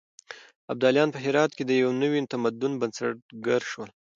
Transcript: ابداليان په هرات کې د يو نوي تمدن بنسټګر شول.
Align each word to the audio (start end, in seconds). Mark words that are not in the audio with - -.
ابداليان 0.71 1.09
په 1.11 1.19
هرات 1.25 1.51
کې 1.57 1.63
د 1.65 1.71
يو 1.81 1.89
نوي 2.01 2.19
تمدن 2.33 2.73
بنسټګر 2.81 3.61
شول. 3.71 3.89